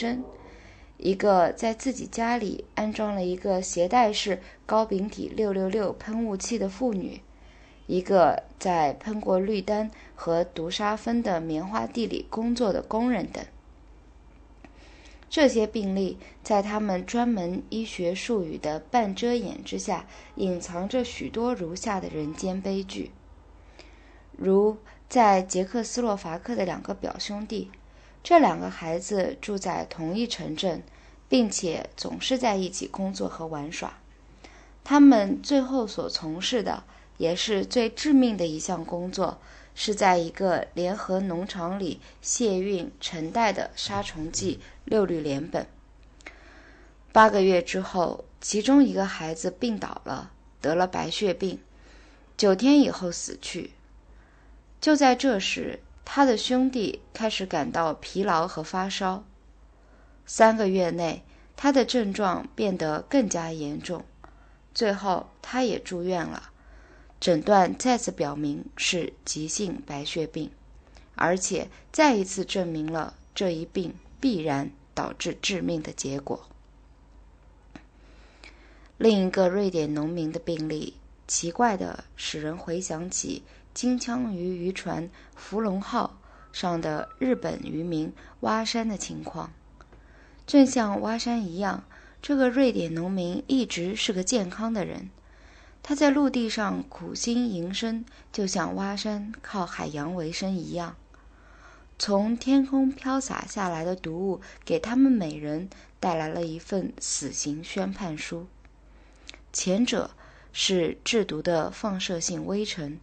[0.00, 0.24] 生，
[0.96, 7.20] 一个在自己家里安装了一个携带式高丙体六六六喷雾器的妇女，
[7.86, 13.44] 一个在喷过绿丹和毒杀芬的棉花地里工作的工人等。
[15.28, 20.06] 这些病例在他们专门医学术语的半遮掩之下，
[20.36, 23.10] 隐藏着许多如下的人间悲剧：
[24.36, 24.78] 如
[25.10, 27.70] 在捷克斯洛伐克的两个表兄弟，
[28.22, 30.82] 这两个孩子住在同一城镇，
[31.28, 33.98] 并且总是在一起工作和玩耍。
[34.84, 36.84] 他们最后所从事的，
[37.18, 39.38] 也是最致命的一项工作。
[39.72, 45.64] 是在一个联合农场里卸运成袋的杀虫剂六氯联苯。
[47.12, 51.60] 八个月之后，其中一个孩子病倒了，得了白血病，
[52.36, 53.70] 九天以后死去。
[54.80, 55.80] 就在这时，
[56.12, 59.22] 他的兄弟开始感到疲劳和发烧。
[60.26, 61.22] 三个月内，
[61.54, 64.04] 他的症状变得更加严重，
[64.74, 66.50] 最后他也住院了。
[67.20, 70.50] 诊断再次表明是急性白血病，
[71.14, 76.48] 而且再一次证明了这一病必然导致致命的结果。
[78.98, 80.94] 另一个瑞典农民的病例，
[81.28, 86.18] 奇怪的使人回想起金枪鱼渔船“福龙号”
[86.52, 89.52] 上的日本渔民蛙山的情况。
[90.46, 91.84] 正像蛙山一样，
[92.20, 95.10] 这个瑞典农民一直是个健康的人。
[95.82, 100.96] 他在陆地上苦心营生，就像蛙山靠海洋为生一样。
[101.98, 108.46] 从天空飘洒下来的毒物，给他们每人带来了一份死刑宣判书。
[109.52, 110.10] 前者
[110.52, 112.98] 是制毒的放射性微尘，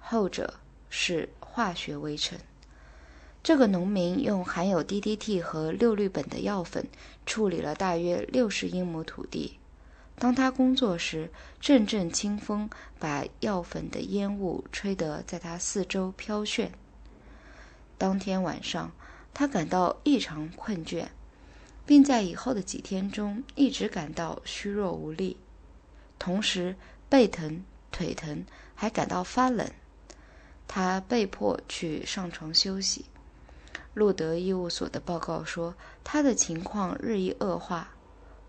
[0.00, 0.54] 后者
[0.88, 2.38] 是化学微尘。
[3.42, 6.86] 这个农民用含有 DDT 和六氯苯的药粉
[7.24, 9.58] 处理了大约六十英亩土地。
[10.18, 16.70] 当他工作时，阵阵清风把药粉的烟雾吹得在他四周飘旋。
[17.96, 18.92] 当天晚上，
[19.32, 21.06] 他感到异常困倦，
[21.86, 25.38] 并在以后的几天中一直感到虚弱无力，
[26.18, 26.76] 同时
[27.08, 29.66] 背疼、腿疼，还感到发冷。
[30.72, 33.06] 他被迫去上床休息。
[33.92, 37.92] 路德医务所的报告说，他的情况日益恶化。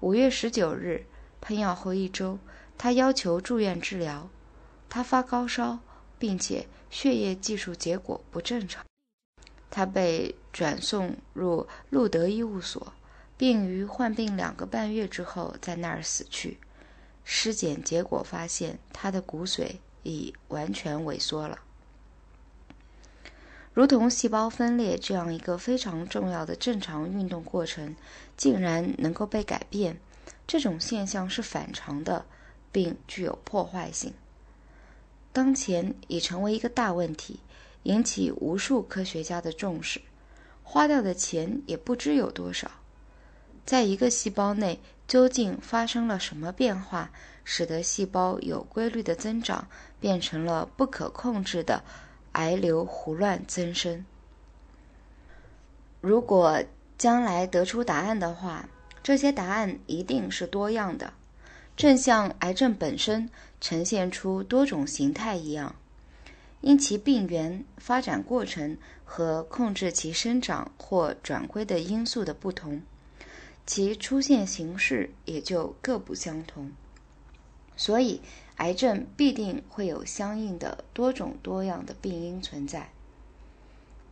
[0.01, 1.03] 五月十九日。
[1.41, 2.37] 喷药后一周，
[2.77, 4.29] 他要求住院治疗。
[4.87, 5.79] 他发高烧，
[6.19, 8.85] 并且血液技术结果不正常。
[9.71, 12.93] 他被转送入路德医务所，
[13.35, 16.59] 并于患病两个半月之后在那儿死去。
[17.23, 21.57] 尸检结果发现，他的骨髓已完全萎缩了。
[23.73, 27.95] 如同细胞分裂这样一个非常重要的正常运动过程，
[28.35, 29.99] 竟然能够被改变。
[30.45, 32.25] 这种现象是反常的，
[32.71, 34.13] 并具有破坏性。
[35.31, 37.39] 当前已成为一个大问题，
[37.83, 40.01] 引起无数科学家的重视，
[40.63, 42.69] 花掉的钱也不知有多少。
[43.65, 47.11] 在一个细胞内究竟发生了什么变化，
[47.45, 49.69] 使得细胞有规律的增长
[50.01, 51.81] 变成了不可控制的
[52.33, 54.05] 癌瘤胡乱增生？
[55.99, 56.63] 如果
[56.97, 58.69] 将来得出答案的话，
[59.03, 61.13] 这些答案一定是多样的，
[61.75, 65.75] 正像癌症本身呈现出多种形态一样。
[66.61, 72.83] 因其病源、发展过程和控制其生长或转归的因素的不同，
[73.65, 76.71] 其出现形式也就各不相同。
[77.81, 78.21] 所以，
[78.57, 82.91] 癌症必定会有相应的多种多样的病因存在，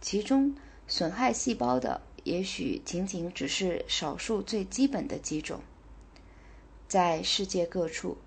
[0.01, 0.55] 其中
[0.87, 2.01] 损害细胞的。
[2.23, 5.61] 也许仅仅只是少数最基本的几种。
[6.87, 8.17] 在世界各处，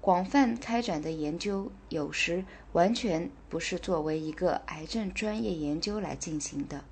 [0.00, 6.82] 广泛开展的研究，有时完全不是作为一个癌症专业研究来进行的。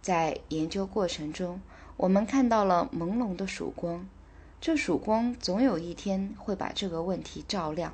[0.00, 1.60] 在研究过程中，
[1.96, 4.08] 我们看到了朦胧的曙光，
[4.64, 7.92] 这曙光总有一天会把这个问题照亮。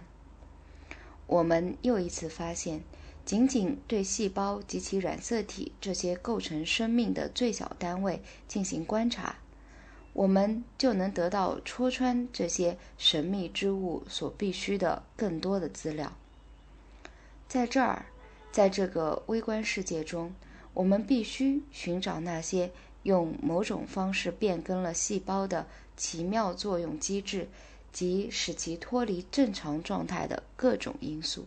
[1.26, 2.82] 我们又一次发现。
[3.24, 9.38] 仅仅对细胞及其染色体这些构成生命的最小单位进行观察，
[10.12, 16.12] 我们就能得到戳穿这些神秘之物所必须的更多的资料。
[17.48, 18.06] 在这儿，
[18.52, 20.32] 在这个微观世界中，
[20.74, 22.70] 我们必须寻找那些
[23.02, 25.66] 用某种方式变更了细胞的
[25.96, 27.48] 奇妙作用机制
[27.92, 31.46] 及使其脱离正常状态的各种因素。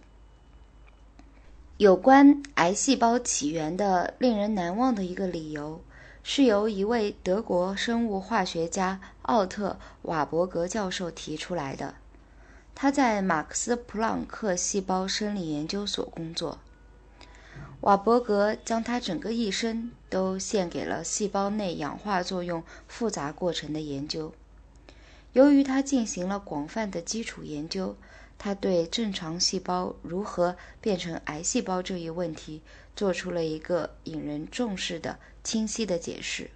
[1.78, 5.82] 有关癌细胞起源的令人难忘的一个理由，
[6.24, 9.72] 是由一位德国生物化学家奥特·
[10.04, 11.96] 瓦伯格教授提出来的。
[12.76, 16.60] 他在马克思·普朗克细胞生理研究所工作。
[17.82, 24.32] 瓦伯格将他整个一生都献给了细胞内氧化作用复杂过程的研究。
[25.32, 27.96] 由于他进行了广泛的基础研究，
[28.38, 32.62] 他对正常细胞如何变成癌细胞这一问题
[32.96, 36.52] 做出了一个引人重视的清晰的解释。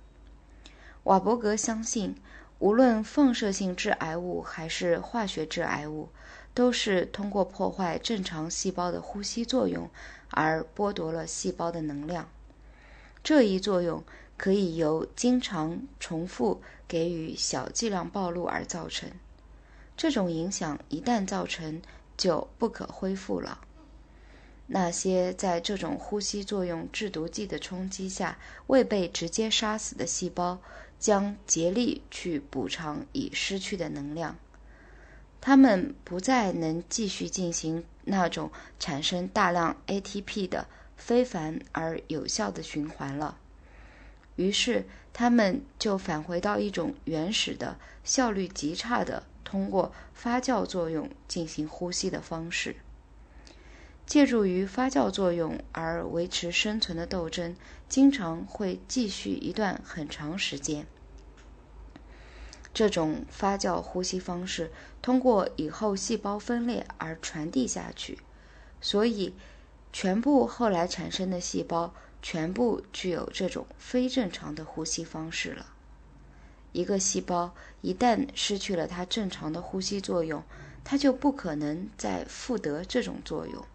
[1.05, 2.15] 瓦伯格相信，
[2.59, 6.09] 无论放射性致癌物还是化学致癌物，
[6.53, 9.89] 都是通过破坏正常细胞的呼吸作用。
[10.29, 12.29] 而剥夺了细胞的能量，
[13.27, 14.01] 这一作用
[14.37, 19.11] 可以由经常重复给予小剂量暴露而造成。
[19.97, 21.81] 这种影响一旦造成，
[22.15, 23.59] 就不可恢复了。
[24.67, 30.59] 那些在这种呼吸作用制毒剂的冲击下未被直接杀死的细胞，
[30.97, 34.37] 将竭力去补偿已失去的能量。
[35.41, 38.49] 它们不再能继续进行那种
[38.79, 40.65] 产生大量 ATP 的
[40.97, 43.37] 非凡而有效的循环了，
[44.35, 52.75] 于是他们就返回到一种原始的、效率极差的通过发酵作用进行呼吸的方式。
[54.05, 57.55] 借助于发酵作用而维持生存的斗争，
[57.89, 60.85] 经常会继续一段很长时间。
[62.73, 64.71] 这种发酵呼吸方式
[65.01, 68.19] 通过以后细胞分裂而传递下去，
[68.79, 69.33] 所以
[69.91, 75.73] 全部后来产生的细胞全部具有这种非正常的呼吸方式了。
[76.73, 80.43] 一个细胞一旦失去了它正常的呼吸作用，
[80.83, 83.65] 它就不可能再复得这种作用，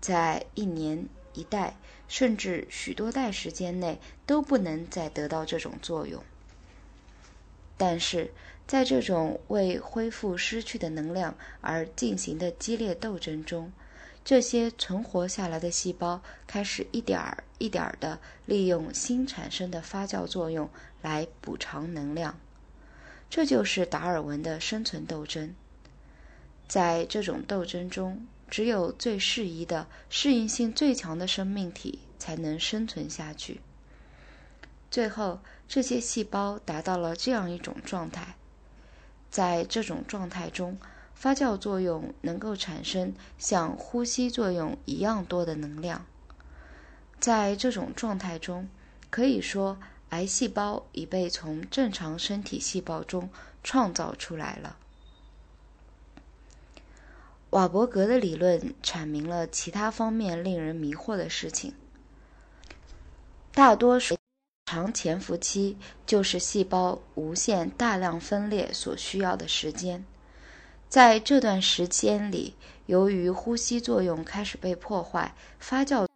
[0.00, 1.76] 在一年、一代
[2.06, 6.22] 甚至许多代时间内都不能再得到这种作用。
[7.76, 8.32] 但是，
[8.66, 13.70] 在这种为恢复失去的能量而进行的激烈斗争中，
[14.28, 20.68] 这些存活下来的细胞开始一点儿一点儿地利用新产生的发酵作用
[21.00, 22.38] 来补偿能量。
[23.30, 25.54] 这就是达尔文的生存斗争。
[26.66, 33.62] 在这种斗争中，只有最适宜的、适应性最强的生命体才能生存下去。
[34.90, 35.40] 最后。
[35.66, 38.36] 这些细胞达到了这样一种状态，
[39.30, 40.78] 在这种状态中，
[41.18, 46.06] 发酵作用能够产生像呼吸作用一样多的能量。
[47.18, 48.68] 在这种状态中，
[49.10, 49.78] 可以说
[50.10, 53.28] 癌细胞已被从正常身体细胞中
[53.64, 54.76] 创造出来了。
[57.50, 61.74] 瓦伯格的理论阐明了其他方面令人迷惑的事情，
[63.52, 64.16] 大多数。
[64.66, 70.04] 长潜伏期就是细胞无限大量分裂所需要的时间，
[70.88, 72.54] 在这段时间里，
[72.86, 76.07] 由于呼吸作用开始被破坏，发酵